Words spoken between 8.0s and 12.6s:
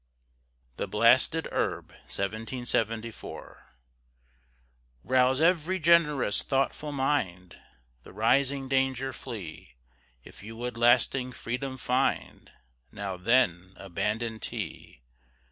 The rising danger flee, If you would lasting freedom find,